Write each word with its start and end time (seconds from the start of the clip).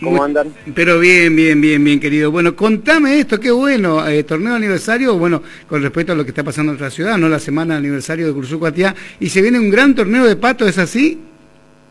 ¿Cómo 0.00 0.22
andan? 0.22 0.54
Pero 0.76 1.00
bien, 1.00 1.34
bien, 1.34 1.60
bien, 1.60 1.82
bien, 1.82 1.98
querido. 1.98 2.30
Bueno, 2.30 2.54
contame 2.54 3.18
esto, 3.18 3.40
qué 3.40 3.50
bueno. 3.50 4.06
Eh, 4.06 4.22
torneo 4.22 4.54
aniversario, 4.54 5.18
bueno, 5.18 5.42
con 5.68 5.82
respecto 5.82 6.12
a 6.12 6.14
lo 6.14 6.22
que 6.22 6.30
está 6.30 6.44
pasando 6.44 6.70
en 6.70 6.78
nuestra 6.78 6.94
ciudad, 6.94 7.18
¿no? 7.18 7.28
La 7.28 7.40
semana 7.40 7.76
aniversario 7.76 8.28
de 8.28 8.32
Cursucuatiá. 8.32 8.94
Y 9.18 9.28
se 9.28 9.42
viene 9.42 9.58
un 9.58 9.68
gran 9.68 9.96
torneo 9.96 10.24
de 10.24 10.36
pato, 10.36 10.68
¿es 10.68 10.78
así? 10.78 11.20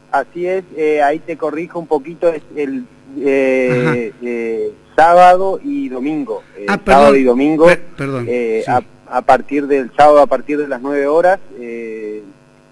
Así 0.09 0.47
es, 0.47 0.63
eh, 0.77 1.01
ahí 1.01 1.19
te 1.19 1.35
corrijo 1.35 1.77
un 1.77 1.87
poquito, 1.87 2.29
es 2.29 2.43
el 2.55 2.85
eh, 3.19 4.71
sábado 4.95 5.59
y 5.61 5.89
domingo. 5.89 6.43
Ah, 6.69 6.79
sábado 6.85 7.17
y 7.17 7.25
domingo. 7.25 7.67
perdón. 7.97 8.25
A, 8.69 8.83
a, 9.17 9.21
partir 9.23 9.67
del 9.67 9.91
sábado, 9.97 10.21
a 10.21 10.27
partir 10.27 10.59
de 10.59 10.69
las 10.69 10.79
9 10.79 11.07
horas, 11.07 11.41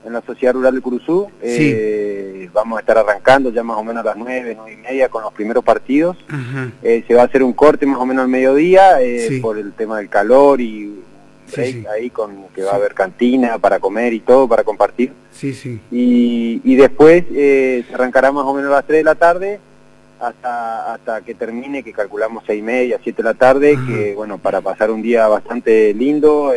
en 0.06 0.14
la 0.14 0.22
Sociedad 0.22 0.54
Rural 0.54 0.76
de 0.76 0.82
Curuzú. 0.82 1.30
Eh, 1.42 2.50
vamos 2.54 2.78
a 2.78 2.80
estar 2.82 2.98
arrancando 2.98 3.50
ya 3.52 3.64
más 3.64 3.78
o 3.78 3.84
menos 3.84 4.02
a 4.04 4.08
las 4.08 4.18
nueve, 4.18 4.54
nueve 4.56 4.74
y 4.74 4.78
media 4.78 5.10
con 5.10 5.24
los 5.24 5.34
primeros 5.34 5.64
partidos. 5.64 6.18
Eh, 6.82 7.04
se 7.08 7.14
va 7.14 7.24
a 7.24 7.26
hacer 7.26 7.44
un 7.44 7.54
corte 7.54 7.86
más 7.86 8.00
o 8.00 8.06
menos 8.06 8.24
al 8.24 8.30
mediodía 8.30 9.02
eh, 9.02 9.40
por 9.42 9.58
el 9.58 9.74
tema 9.74 9.98
del 9.98 10.10
calor 10.10 10.62
y 10.62 11.00
ahí 11.94 12.10
con 12.10 12.48
que 12.56 12.64
va 12.64 12.72
a 12.72 12.76
haber 12.76 12.94
cantina 12.94 13.60
para 13.60 13.80
comer 13.80 14.14
y 14.14 14.20
todo, 14.20 14.48
para 14.48 14.64
compartir. 14.64 15.14
Sí, 15.32 15.54
sí. 15.54 15.80
Y, 15.92 16.62
y 16.64 16.76
después 16.76 17.26
se 17.30 17.86
arrancará 17.94 18.32
más 18.32 18.46
o 18.46 18.54
menos 18.54 18.72
a 18.72 18.78
las 18.78 18.86
3 18.86 19.00
de 19.00 19.04
la 19.04 19.16
tarde 19.16 19.60
hasta, 20.24 20.94
hasta 20.94 21.22
que 21.22 21.36
termine, 21.36 21.84
que 21.84 21.92
calculamos 21.92 22.44
seis 22.48 22.60
y 22.60 22.64
media, 22.64 23.00
siete 23.04 23.22
de 23.22 23.30
la 23.30 23.34
tarde, 23.34 23.78
que 23.88 24.14
bueno, 24.16 24.38
para 24.38 24.62
pasar 24.62 24.90
un 24.90 25.02
día 25.02 25.28
bastante 25.28 25.94
lindo, 25.94 26.54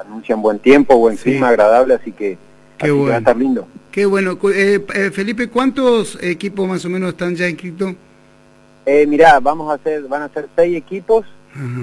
anuncian 0.00 0.42
buen 0.42 0.58
tiempo, 0.58 0.96
buen 0.96 1.16
clima, 1.16 1.48
agradable, 1.48 1.94
así 1.94 2.12
que, 2.12 2.38
Qué 2.78 2.90
bueno. 2.90 3.10
va 3.10 3.14
a 3.16 3.18
estar 3.18 3.36
lindo. 3.36 3.66
Qué 3.90 4.06
bueno. 4.06 4.38
Eh, 4.54 4.84
eh, 4.94 5.10
Felipe, 5.10 5.48
¿cuántos 5.48 6.18
equipos 6.22 6.68
más 6.68 6.84
o 6.84 6.88
menos 6.88 7.10
están 7.10 7.34
ya 7.34 7.48
inscritos? 7.48 7.94
Eh, 8.86 9.06
mirá, 9.06 9.40
vamos 9.40 9.70
a 9.70 9.74
hacer, 9.74 10.02
van 10.02 10.22
a 10.22 10.28
ser 10.28 10.48
seis 10.56 10.76
equipos 10.76 11.26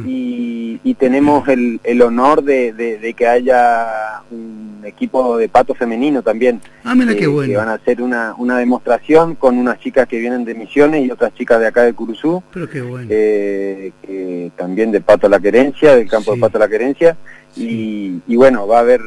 y, 0.05 0.79
y, 0.83 0.93
tenemos 0.93 1.47
el, 1.49 1.81
el 1.83 2.01
honor 2.01 2.41
de, 2.41 2.71
de, 2.71 3.13
que 3.13 3.27
haya 3.27 4.21
un 4.31 4.56
equipo 4.87 5.37
de 5.37 5.49
pato 5.49 5.73
femenino 5.73 6.21
también. 6.21 6.61
Ah, 6.83 6.95
mira 6.95 7.15
qué 7.15 7.27
bueno. 7.27 7.51
Que 7.51 7.57
van 7.57 7.69
a 7.69 7.73
hacer 7.73 8.01
una, 8.01 8.33
una 8.37 8.57
demostración 8.57 9.35
con 9.35 9.57
unas 9.57 9.79
chicas 9.79 10.07
que 10.07 10.19
vienen 10.19 10.45
de 10.45 10.55
Misiones 10.55 11.05
y 11.05 11.11
otras 11.11 11.33
chicas 11.33 11.59
de 11.59 11.67
acá 11.67 11.83
de 11.83 11.93
Curuzú. 11.93 12.43
Pero 12.53 12.69
qué 12.69 12.81
bueno. 12.81 13.07
que 13.07 14.51
también 14.55 14.91
de 14.91 15.01
Pato 15.01 15.29
La 15.29 15.39
Querencia, 15.39 15.95
del 15.95 16.09
campo 16.09 16.33
de 16.33 16.41
Pato 16.41 16.59
La 16.59 16.67
Querencia. 16.67 17.17
Y, 17.55 18.21
y 18.27 18.35
bueno, 18.35 18.67
va 18.67 18.77
a 18.77 18.81
haber 18.81 19.01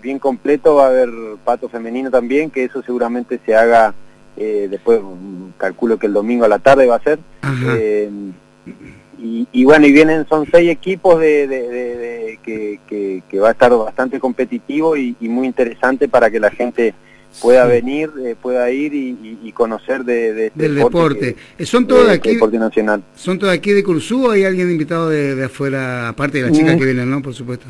bien 0.00 0.18
completo, 0.18 0.76
va 0.76 0.86
a 0.86 0.88
haber 0.88 1.10
pato 1.44 1.68
femenino 1.68 2.10
también, 2.10 2.50
que 2.50 2.64
eso 2.64 2.82
seguramente 2.82 3.40
se 3.44 3.54
haga 3.54 3.94
eh, 4.36 4.68
después, 4.70 5.00
calculo 5.58 5.98
que 5.98 6.06
el 6.06 6.12
domingo 6.12 6.44
a 6.44 6.48
la 6.48 6.58
tarde 6.58 6.86
va 6.86 6.96
a 6.96 7.02
ser. 7.02 7.18
Eh, 7.76 8.10
y, 9.22 9.64
bueno, 9.64 9.86
y 9.86 9.92
vienen, 9.92 10.26
son 10.28 10.46
seis 10.50 10.70
equipos 10.70 11.20
de, 11.20 12.38
que, 12.42 13.22
que, 13.28 13.38
va 13.38 13.48
a 13.48 13.52
estar 13.52 13.70
bastante 13.76 14.18
competitivo 14.18 14.96
y, 14.96 15.16
muy 15.20 15.46
interesante 15.46 16.08
para 16.08 16.30
que 16.30 16.40
la 16.40 16.50
gente 16.50 16.94
pueda 17.40 17.64
venir, 17.66 18.10
eh, 18.24 18.34
pueda 18.40 18.70
ir 18.70 18.92
y, 18.94 19.52
conocer 19.52 20.04
de, 20.04 20.46
este 20.46 20.62
del 20.62 20.76
deporte. 20.76 21.36
¿Son 21.60 21.86
todos 21.86 22.06
de 22.06 22.14
aquí? 22.14 22.34
Deporte 22.34 22.58
nacional. 22.58 23.02
¿Son 23.14 23.38
todos 23.38 23.52
aquí 23.52 23.72
de 23.72 23.84
Cursú 23.84 24.26
o 24.26 24.30
hay 24.30 24.44
alguien 24.44 24.70
invitado 24.70 25.08
de, 25.10 25.44
afuera, 25.44 26.08
aparte 26.08 26.38
de 26.38 26.44
las 26.48 26.52
chicas 26.56 26.76
mm. 26.76 26.78
que 26.78 26.84
vienen, 26.84 27.10
no? 27.10 27.20
Por 27.20 27.34
supuesto. 27.34 27.66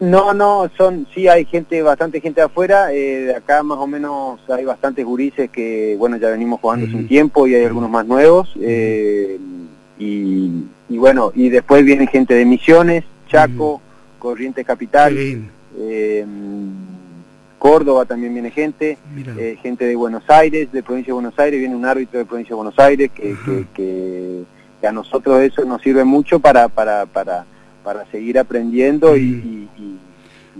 No, 0.00 0.32
no, 0.32 0.70
son, 0.76 1.08
sí 1.12 1.26
hay 1.26 1.44
gente, 1.44 1.82
bastante 1.82 2.20
gente 2.20 2.40
de 2.40 2.44
afuera, 2.44 2.92
eh, 2.92 3.24
de 3.24 3.34
acá 3.34 3.64
más 3.64 3.78
o 3.78 3.86
menos 3.88 4.38
hay 4.48 4.64
bastantes 4.64 5.04
gurises 5.04 5.50
que, 5.50 5.96
bueno, 5.98 6.16
ya 6.18 6.30
venimos 6.30 6.60
jugando 6.60 6.86
hace 6.86 6.94
un 6.94 7.08
tiempo 7.08 7.48
y 7.48 7.56
hay 7.56 7.64
algunos 7.64 7.90
más 7.90 8.06
nuevos, 8.06 8.48
eh, 8.60 9.38
y, 9.98 10.96
bueno, 10.96 11.32
y 11.34 11.48
después 11.48 11.84
viene 11.84 12.06
gente 12.06 12.34
de 12.34 12.44
Misiones, 12.44 13.04
Chaco, 13.28 13.80
Corrientes 14.18 14.64
Capital, 14.66 15.16
eh, 15.78 16.24
Córdoba 17.58 18.04
también 18.04 18.32
viene 18.32 18.50
gente, 18.50 18.96
gente 19.60 19.84
de 19.84 19.96
Buenos 19.96 20.28
Aires, 20.30 20.70
de 20.70 20.82
Provincia 20.82 21.10
de 21.10 21.14
Buenos 21.14 21.38
Aires, 21.38 21.58
viene 21.58 21.74
un 21.74 21.84
árbitro 21.84 22.18
de 22.18 22.24
Provincia 22.24 22.50
de 22.50 22.56
Buenos 22.56 22.78
Aires, 22.78 23.10
que, 23.12 23.36
que, 23.74 24.44
que, 24.80 24.86
a 24.86 24.92
nosotros 24.92 25.40
eso 25.42 25.64
nos 25.64 25.82
sirve 25.82 26.04
mucho 26.04 26.38
para, 26.38 26.68
para, 26.68 27.04
para 27.06 27.44
para 27.88 28.04
seguir 28.10 28.38
aprendiendo 28.38 29.16
y, 29.16 29.66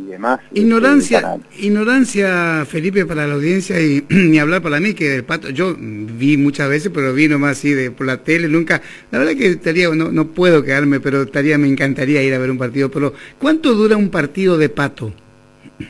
demás. 0.06 0.40
Este, 0.44 0.60
ignorancia, 0.60 1.38
ignorancia, 1.58 2.64
Felipe, 2.66 3.06
para 3.06 3.26
la 3.26 3.34
audiencia 3.34 3.80
y 3.80 4.04
ni 4.08 4.38
hablar 4.38 4.62
para 4.62 4.80
mí, 4.80 4.94
que 4.94 5.16
el 5.16 5.24
pato, 5.24 5.50
yo 5.50 5.76
vi 5.78 6.36
muchas 6.36 6.68
veces, 6.68 6.90
pero 6.94 7.12
vi 7.12 7.28
nomás 7.28 7.58
así 7.58 7.72
de 7.72 7.90
por 7.90 8.06
la 8.06 8.22
tele, 8.22 8.48
nunca, 8.48 8.82
la 9.10 9.18
verdad 9.18 9.34
que 9.34 9.48
estaría, 9.48 9.88
no, 9.90 10.10
no 10.10 10.28
puedo 10.28 10.62
quedarme, 10.62 11.00
pero 11.00 11.22
estaría, 11.22 11.58
me 11.58 11.68
encantaría 11.68 12.22
ir 12.22 12.34
a 12.34 12.38
ver 12.38 12.50
un 12.50 12.58
partido, 12.58 12.90
pero 12.90 13.14
¿cuánto 13.38 13.74
dura 13.74 13.96
un 13.96 14.10
partido 14.10 14.58
de 14.58 14.68
pato? 14.68 15.12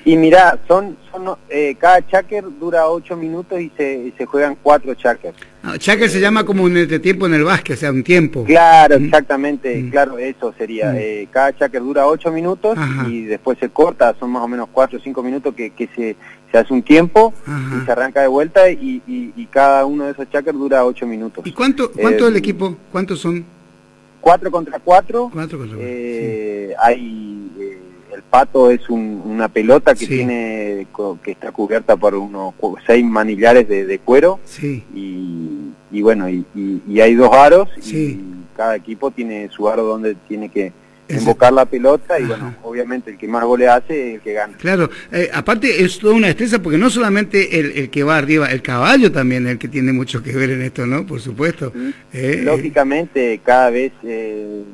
Y 0.05 0.17
mira, 0.17 0.59
son, 0.69 0.97
son 1.11 1.37
eh, 1.49 1.75
cada 1.79 2.07
chacker 2.07 2.45
dura 2.61 2.89
ocho 2.89 3.17
minutos 3.17 3.59
y 3.59 3.73
se, 3.77 4.13
se 4.19 4.27
juegan 4.27 4.57
cuatro 4.63 4.95
chackers. 4.95 5.37
Ah, 5.63 5.79
chacker 5.79 6.11
se 6.11 6.21
llama 6.21 6.45
como 6.45 6.65
un 6.65 6.77
este 6.77 6.99
tiempo 6.99 7.27
en 7.27 7.35
el 7.35 7.45
básquet, 7.45 7.77
o 7.77 7.81
sea, 7.81 7.91
un 7.91 8.05
tiempo. 8.05 8.45
Claro, 8.45 8.97
exactamente, 8.97 9.75
mm. 9.77 9.91
claro, 9.91 10.19
eso 10.19 10.55
sería. 10.59 10.93
Mm. 10.93 10.97
Eh, 10.99 11.29
cada 11.31 11.57
chacker 11.57 11.81
dura 11.81 12.07
ocho 12.07 12.31
minutos 12.31 12.79
y 13.09 13.25
después 13.25 13.59
se 13.59 13.71
corta, 13.71 14.15
son 14.21 14.31
más 14.31 14.43
o 14.43 14.49
menos 14.49 14.69
cuatro 14.71 14.99
o 14.99 15.03
cinco 15.03 15.23
minutos 15.23 15.55
que, 15.55 15.71
que 15.71 15.89
se, 15.97 16.17
se 16.53 16.59
hace 16.59 16.73
un 16.73 16.83
tiempo 16.83 17.33
y 17.47 17.85
se 17.87 17.93
arranca 17.93 18.21
de 18.21 18.29
vuelta 18.29 18.71
y, 18.71 19.03
y, 19.07 19.47
cada 19.51 19.87
uno 19.87 20.05
de 20.05 20.13
esos 20.13 20.29
chackers 20.31 20.59
dura 20.59 20.85
ocho 20.85 21.07
minutos. 21.07 21.47
¿Y 21.47 21.53
cuánto, 21.53 21.91
cuánto 21.91 22.27
eh, 22.27 22.29
el 22.29 22.37
equipo? 22.37 22.77
¿Cuántos 22.93 23.21
son? 23.21 23.45
Cuatro 24.21 24.51
contra 24.51 24.79
cuatro. 24.79 25.31
Cuatro 25.33 25.59
contra 25.59 25.77
cuatro. 25.79 26.77
Hay 26.83 27.38
el 28.19 28.25
pato 28.25 28.71
es 28.71 28.89
una 28.91 29.49
pelota 29.49 29.95
que 29.95 30.07
tiene 30.07 30.87
que 31.23 31.31
está 31.31 31.53
cubierta 31.53 31.97
por 31.97 32.17
unos 32.17 32.53
seis 32.85 33.05
manillares 33.05 33.69
de, 33.69 33.99
cuero 34.01 34.41
sí. 34.45 34.85
y, 34.93 36.03
bueno 36.03 36.29
y, 36.29 37.01
hay 37.01 37.15
dos 37.15 37.33
aros 37.33 37.69
y 37.87 38.19
cada 38.57 38.75
equipo 38.75 39.13
tiene 39.13 39.49
su 39.51 39.69
aro 39.69 39.85
donde 39.85 40.17
tiene 40.27 40.49
que 40.49 40.73
invocar 41.09 41.53
la 41.53 41.65
pelota 41.65 42.19
y 42.19 42.25
bueno, 42.25 42.57
obviamente 42.65 43.13
el 43.13 43.19
que 43.19 43.29
más 43.29 43.45
goles 43.45 43.69
hace 43.69 44.09
es 44.09 44.15
el 44.17 44.21
que 44.21 44.33
gana. 44.35 44.57
Claro, 44.59 44.91
eh, 45.13 45.31
aparte 45.33 45.83
es 45.83 45.99
toda 45.99 46.13
una 46.13 46.27
destreza 46.27 46.61
porque 46.61 46.77
no 46.77 46.91
solamente 46.91 47.59
el, 47.61 47.89
que 47.89 48.03
va 48.03 48.19
arriba, 48.19 48.51
el 48.51 48.61
caballo 48.61 49.11
también 49.11 49.47
es 49.47 49.53
el 49.53 49.59
que 49.59 49.69
tiene 49.69 49.93
mucho 49.93 50.23
que 50.23 50.33
ver 50.33 50.51
en 50.51 50.63
esto, 50.63 50.87
¿no? 50.87 51.07
Por 51.07 51.21
supuesto. 51.21 51.73
Eh, 52.13 52.43
Lógicamente 52.45 53.41
cada 53.43 53.71
vez 53.71 53.93
eh, 54.03 54.65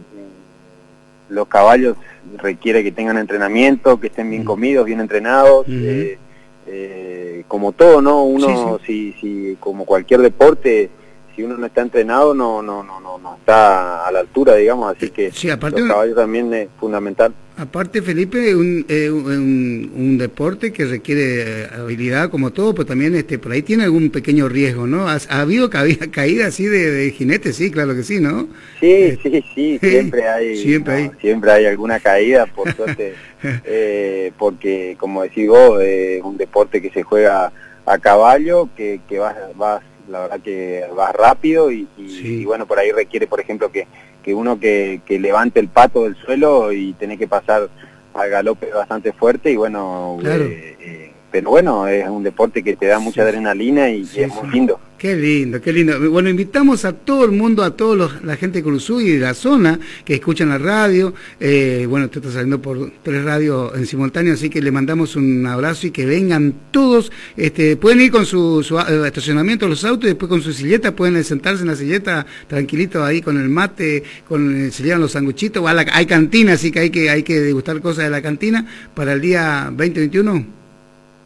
los 1.28 1.46
caballos 1.46 1.96
requiere 2.38 2.82
que 2.82 2.92
tengan 2.92 3.18
entrenamiento, 3.18 3.98
que 4.00 4.08
estén 4.08 4.30
bien 4.30 4.44
comidos, 4.44 4.86
bien 4.86 5.00
entrenados, 5.00 5.66
eh, 5.68 6.18
eh, 6.66 7.44
como 7.48 7.72
todo, 7.72 8.00
¿no? 8.00 8.24
Uno, 8.24 8.78
Si, 8.84 9.12
si, 9.20 9.56
como 9.60 9.84
cualquier 9.84 10.20
deporte, 10.20 10.90
si 11.34 11.42
uno 11.42 11.56
no 11.56 11.66
está 11.66 11.82
entrenado, 11.82 12.34
no, 12.34 12.62
no, 12.62 12.82
no, 12.82 13.00
no, 13.00 13.18
no 13.18 13.36
está 13.36 14.06
a 14.06 14.12
la 14.12 14.20
altura, 14.20 14.54
digamos, 14.54 14.94
así 14.96 15.10
que 15.10 15.32
sí, 15.32 15.50
aparte 15.50 15.80
los 15.80 15.88
caballos 15.88 16.16
también 16.16 16.52
es 16.54 16.68
fundamental. 16.78 17.34
Aparte, 17.56 18.02
Felipe, 18.02 18.56
un, 18.56 18.84
eh, 18.88 19.08
un, 19.08 19.92
un, 19.94 20.18
deporte 20.18 20.72
que 20.72 20.86
requiere 20.86 21.62
eh, 21.62 21.68
habilidad 21.72 22.28
como 22.28 22.50
todo, 22.50 22.74
pero 22.74 22.84
también 22.84 23.14
este 23.14 23.38
por 23.38 23.52
ahí 23.52 23.62
tiene 23.62 23.84
algún 23.84 24.10
pequeño 24.10 24.48
riesgo, 24.48 24.88
¿no? 24.88 25.08
¿Ha, 25.08 25.18
habido 25.28 25.70
caída 26.10 26.48
así 26.48 26.66
de, 26.66 26.90
de 26.90 27.10
jinete? 27.12 27.52
Sí, 27.52 27.70
claro 27.70 27.94
que 27.94 28.02
sí, 28.02 28.18
¿no? 28.18 28.48
Sí, 28.80 28.90
eh, 28.90 29.18
sí, 29.22 29.44
sí, 29.54 29.78
siempre 29.82 30.28
hay, 30.28 30.56
siempre, 30.56 30.94
hay. 30.94 31.10
siempre 31.20 31.52
hay 31.52 31.66
alguna 31.66 32.00
caída, 32.00 32.46
por 32.46 32.74
suerte, 32.74 33.14
eh, 33.64 34.32
porque 34.36 34.96
como 34.98 35.22
decís 35.22 35.48
vos, 35.48 35.80
es 35.80 36.20
un 36.24 36.36
deporte 36.36 36.82
que 36.82 36.90
se 36.90 37.04
juega 37.04 37.52
a 37.86 37.98
caballo, 37.98 38.68
que, 38.76 39.00
que 39.08 39.20
vas, 39.20 39.36
vas, 39.54 39.80
la 40.08 40.22
verdad 40.22 40.40
que 40.40 40.82
vas 40.96 41.14
rápido 41.14 41.70
y, 41.70 41.86
y 41.96 42.44
bueno, 42.44 42.66
por 42.66 42.80
ahí 42.80 42.90
requiere, 42.90 43.28
por 43.28 43.38
ejemplo, 43.38 43.70
que 43.70 43.86
que 44.24 44.34
uno 44.34 44.58
que, 44.58 45.02
que 45.04 45.20
levante 45.20 45.60
el 45.60 45.68
pato 45.68 46.04
del 46.04 46.16
suelo 46.16 46.72
y 46.72 46.94
tiene 46.94 47.18
que 47.18 47.28
pasar 47.28 47.68
al 48.14 48.30
galope 48.30 48.70
bastante 48.72 49.12
fuerte 49.12 49.50
y 49.50 49.56
bueno, 49.56 50.18
eh, 50.24 50.76
eh, 50.80 51.12
pero 51.34 51.50
bueno, 51.50 51.88
es 51.88 52.08
un 52.08 52.22
deporte 52.22 52.62
que 52.62 52.76
te 52.76 52.86
da 52.86 53.00
mucha 53.00 53.22
adrenalina 53.22 53.90
y, 53.90 54.02
es 54.02 54.32
muy 54.32 54.52
lindo. 54.52 54.78
Qué 54.96 55.16
lindo, 55.16 55.60
qué 55.60 55.72
lindo. 55.72 56.08
Bueno, 56.08 56.28
invitamos 56.28 56.84
a 56.84 56.92
todo 56.92 57.24
el 57.24 57.32
mundo, 57.32 57.64
a 57.64 57.72
toda 57.76 58.08
la 58.22 58.36
gente 58.36 58.58
de 58.58 58.62
Cruzú 58.62 59.00
y 59.00 59.10
de 59.10 59.18
la 59.18 59.34
zona 59.34 59.80
que 60.04 60.14
escuchan 60.14 60.50
la 60.50 60.58
radio. 60.58 61.12
Eh, 61.40 61.86
bueno, 61.90 62.06
esto 62.06 62.20
está 62.20 62.30
saliendo 62.30 62.62
por 62.62 62.88
tres 63.02 63.24
radios 63.24 63.76
en 63.76 63.84
simultáneo, 63.84 64.34
así 64.34 64.48
que 64.48 64.62
le 64.62 64.70
mandamos 64.70 65.16
un 65.16 65.44
abrazo 65.44 65.88
y 65.88 65.90
que 65.90 66.06
vengan 66.06 66.54
todos. 66.70 67.10
Este, 67.36 67.76
pueden 67.76 68.00
ir 68.00 68.12
con 68.12 68.26
su, 68.26 68.60
eh, 68.88 69.02
estacionamiento 69.04 69.66
los 69.66 69.84
autos 69.84 70.04
y 70.04 70.10
después 70.10 70.28
con 70.28 70.40
su 70.40 70.52
silleta, 70.52 70.94
pueden 70.94 71.24
sentarse 71.24 71.62
en 71.62 71.68
la 71.68 71.74
silleta 71.74 72.24
tranquilito 72.46 73.04
ahí 73.04 73.20
con 73.20 73.40
el 73.40 73.48
mate, 73.48 74.04
con 74.28 74.70
se 74.70 74.84
llevan 74.84 75.00
los 75.00 75.10
sanguchitos. 75.10 75.64
hay 75.66 76.06
cantina, 76.06 76.52
así 76.52 76.70
que 76.70 76.78
hay 76.78 76.90
que 76.90 77.10
hay 77.10 77.24
que 77.24 77.40
degustar 77.40 77.80
cosas 77.80 78.04
de 78.04 78.10
la 78.10 78.22
cantina 78.22 78.68
para 78.94 79.14
el 79.14 79.20
día 79.20 79.72
2021. 79.76 80.63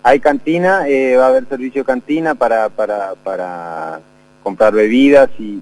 Hay 0.02 0.20
cantina, 0.20 0.88
eh, 0.88 1.16
va 1.16 1.26
a 1.26 1.28
haber 1.28 1.48
servicio 1.48 1.82
de 1.82 1.86
cantina 1.86 2.34
para, 2.34 2.68
para, 2.68 3.14
para 3.16 4.00
comprar 4.42 4.72
bebidas 4.72 5.28
y, 5.38 5.60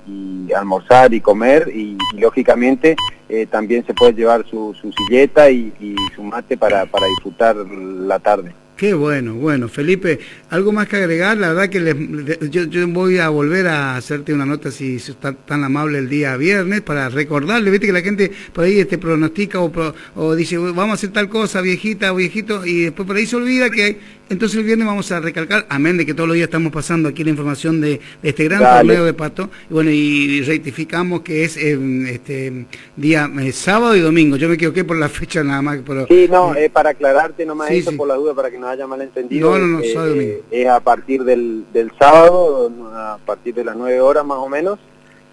almorzar 0.54 1.12
y 1.12 1.20
comer 1.20 1.68
y, 1.74 1.98
lógicamente 2.16 2.94
eh, 3.28 3.46
también 3.46 3.84
se 3.84 3.92
puede 3.92 4.14
llevar 4.14 4.46
su, 4.46 4.74
silleta 4.96 5.50
y, 5.50 5.72
su 6.14 6.22
mate 6.22 6.56
para, 6.56 6.86
para 6.86 7.06
disfrutar 7.06 7.56
la 7.56 8.18
tarde. 8.20 8.54
Qué 8.76 8.92
bueno, 8.92 9.34
bueno. 9.34 9.68
Felipe, 9.68 10.18
¿algo 10.50 10.70
más 10.70 10.86
que 10.86 10.96
agregar? 10.96 11.38
La 11.38 11.48
verdad 11.48 11.70
que 11.70 12.50
yo, 12.50 12.88
voy 12.88 13.18
a 13.18 13.30
volver 13.30 13.68
a 13.68 13.96
hacerte 13.96 14.34
una 14.34 14.44
nota 14.44 14.70
si 14.70 14.96
está 14.96 15.32
tan 15.32 15.64
amable 15.64 15.98
el 15.98 16.10
día 16.10 16.36
viernes 16.36 16.82
para 16.82 17.08
recordarle, 17.08 17.70
viste 17.70 17.86
que 17.86 17.92
la 17.94 18.02
gente 18.02 18.30
por 18.52 18.64
ahí 18.64 18.78
este, 18.78 18.98
pronostica 18.98 19.60
o, 19.60 19.72
o 20.14 20.34
dice, 20.34 20.58
vamos 20.58 20.90
a 20.90 20.92
hacer 20.92 21.10
tal 21.10 21.30
cosa, 21.30 21.62
viejita 21.62 22.12
o 22.12 22.16
viejito, 22.16 22.66
y 22.66 22.82
después 22.82 23.06
por 23.06 23.16
ahí 23.16 23.24
se 23.24 23.36
olvida 23.36 23.70
que 23.70 23.98
entonces 24.28 24.58
el 24.58 24.64
viernes 24.64 24.86
vamos 24.86 25.10
a 25.12 25.20
recalcar, 25.20 25.66
amén 25.68 25.96
de 25.96 26.04
que 26.04 26.12
todos 26.12 26.28
los 26.28 26.34
días 26.34 26.46
estamos 26.46 26.72
pasando 26.72 27.08
aquí 27.08 27.22
la 27.22 27.30
información 27.30 27.80
de, 27.80 28.00
este 28.22 28.44
gran 28.44 28.60
torneo 28.60 29.04
de 29.04 29.14
pato, 29.14 29.50
y 29.70 29.72
bueno, 29.72 29.90
y 29.90 30.42
rectificamos 30.42 31.20
que 31.20 31.44
es 31.44 31.56
em, 31.56 32.06
este 32.06 32.66
día 32.96 33.30
eh, 33.40 33.52
sábado 33.52 33.94
y 33.94 34.00
domingo. 34.00 34.36
Yo 34.36 34.48
me 34.48 34.54
equivoqué 34.54 34.84
por 34.84 34.96
la 34.96 35.08
fecha 35.08 35.44
nada 35.44 35.62
más. 35.62 35.78
Pero, 35.86 36.06
sí, 36.06 36.26
no, 36.28 36.54
eh, 36.54 36.70
para 36.70 36.90
aclararte 36.90 37.46
nomás 37.46 37.70
eso 37.70 37.96
por 37.96 38.08
la 38.08 38.14
duda, 38.14 38.34
para 38.34 38.50
que 38.50 38.58
no 38.58 38.68
haya 38.68 38.86
malentendido. 38.86 39.50
No, 39.50 39.58
no, 39.58 39.78
no, 39.78 39.80
eh, 39.80 40.42
Es 40.50 40.68
a 40.68 40.80
partir 40.80 41.22
del, 41.22 41.64
del 41.72 41.92
sábado, 41.98 42.72
a 42.94 43.18
partir 43.24 43.54
de 43.54 43.64
las 43.64 43.76
9 43.76 44.00
horas 44.00 44.26
más 44.26 44.38
o 44.38 44.48
menos, 44.48 44.78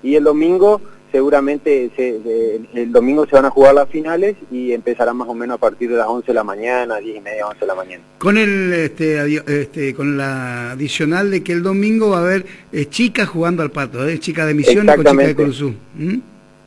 y 0.04 0.16
el 0.16 0.24
domingo 0.24 0.81
seguramente 1.13 1.92
el 2.74 2.92
domingo 2.92 3.27
se 3.27 3.36
van 3.36 3.45
a 3.45 3.51
jugar 3.51 3.75
las 3.75 3.88
finales 3.88 4.36
y 4.51 4.71
empezarán 4.71 5.15
más 5.15 5.30
o 5.30 5.36
menos 5.36 5.56
a 5.56 5.57
partir 5.60 5.92
de 5.92 5.95
las 5.95 6.07
11 6.07 6.25
de 6.25 6.33
la 6.33 6.44
mañana, 6.44 6.98
10 6.98 7.18
y 7.18 7.21
media, 7.21 7.48
11 7.48 7.60
de 7.60 7.68
la 7.68 7.75
mañana. 7.75 8.04
Con 8.18 8.36
el 8.36 8.74
este, 8.74 9.62
este, 9.62 9.94
con 9.94 10.18
la 10.18 10.71
adicional 10.71 11.30
de 11.30 11.44
que 11.44 11.51
el 11.51 11.62
domingo 11.62 12.10
va 12.10 12.18
a 12.18 12.21
haber 12.21 12.48
eh, 12.71 12.88
chicas 12.88 13.30
jugando 13.30 13.62
al 13.62 13.69
pato, 13.69 14.07
¿eh? 14.07 14.19
chicas 14.19 14.48
de 14.48 14.56
Misiones 14.56 14.95
con 14.95 15.06
chicas 15.06 15.27
de 15.27 15.36
Cruzú. 15.36 15.75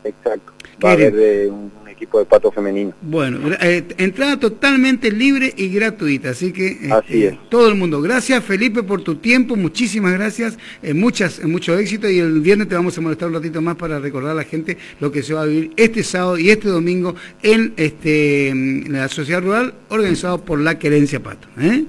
Exacto. 0.05 0.53
Va 0.81 0.91
a 0.91 0.93
haber 0.93 1.13
eh, 1.17 1.47
un 1.49 1.69
equipo 1.97 2.19
de 2.19 2.25
pato 2.25 2.51
femenino. 2.51 2.93
Bueno, 3.01 3.39
eh, 3.59 3.83
entrada 3.97 4.39
totalmente 4.39 5.11
libre 5.11 5.53
y 5.57 5.69
gratuita, 5.69 6.29
así 6.29 6.53
que 6.53 6.77
este, 6.81 7.37
todo 7.49 7.67
el 7.67 7.75
mundo. 7.75 8.01
Gracias 8.01 8.43
Felipe 8.43 8.83
por 8.83 9.01
tu 9.01 9.15
tiempo, 9.15 9.55
muchísimas 9.55 10.13
gracias, 10.13 10.57
eh, 10.83 10.93
muchas, 10.93 11.43
mucho 11.43 11.77
éxito 11.77 12.09
y 12.09 12.19
el 12.19 12.39
viernes 12.41 12.69
te 12.69 12.75
vamos 12.75 12.97
a 12.97 13.01
molestar 13.01 13.29
un 13.29 13.35
ratito 13.35 13.61
más 13.61 13.75
para 13.75 13.99
recordar 13.99 14.31
a 14.31 14.35
la 14.35 14.43
gente 14.43 14.77
lo 14.99 15.11
que 15.11 15.23
se 15.23 15.33
va 15.33 15.41
a 15.41 15.45
vivir 15.45 15.71
este 15.75 16.03
sábado 16.03 16.37
y 16.37 16.51
este 16.51 16.69
domingo 16.69 17.15
en, 17.41 17.73
este, 17.77 18.49
en 18.49 18.93
la 18.93 19.07
sociedad 19.07 19.41
rural 19.41 19.73
organizado 19.89 20.39
por 20.39 20.59
la 20.59 20.77
Querencia 20.77 21.21
Pato. 21.21 21.47
¿eh? 21.59 21.83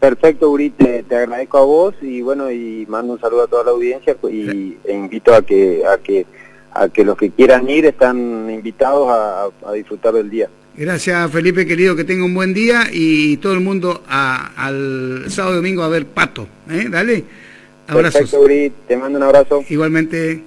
Perfecto, 0.00 0.50
Uri, 0.50 0.70
te, 0.70 1.04
agradezco 1.16 1.58
a 1.58 1.64
vos 1.64 1.94
y 2.02 2.20
bueno, 2.22 2.50
y 2.50 2.84
mando 2.88 3.14
un 3.14 3.20
saludo 3.20 3.42
a 3.42 3.46
toda 3.46 3.64
la 3.64 3.70
audiencia 3.70 4.16
y, 4.30 4.76
e 4.84 4.92
invito 4.92 5.34
a 5.34 5.42
que, 5.42 5.82
a 5.86 5.98
que 5.98 6.26
a 6.74 6.88
que 6.88 7.04
los 7.04 7.16
que 7.16 7.30
quieran 7.30 7.68
ir 7.70 7.86
están 7.86 8.50
invitados 8.50 9.08
a, 9.10 9.72
disfrutar 9.72 10.12
del 10.14 10.28
día. 10.28 10.48
Gracias 10.76 11.30
Felipe 11.30 11.66
querido, 11.66 11.94
que 11.96 12.04
tenga 12.04 12.24
un 12.24 12.34
buen 12.34 12.52
día 12.52 12.88
y 12.92 13.36
todo 13.38 13.54
el 13.54 13.60
mundo 13.60 14.02
al 14.08 15.24
sábado 15.28 15.54
y 15.54 15.56
domingo 15.56 15.82
a 15.82 15.88
ver 15.88 16.06
Pato. 16.06 16.46
¿eh? 16.68 16.88
Dale, 16.90 17.24
abrazos. 17.86 18.20
Perfecto, 18.20 18.44
Uri, 18.44 18.72
te 18.86 18.96
mando 18.96 19.18
un 19.18 19.22
abrazo. 19.22 19.64
Igualmente. 19.68 20.44